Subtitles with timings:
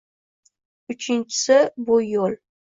[0.95, 2.39] Uchinchisi, bu– yoʻl.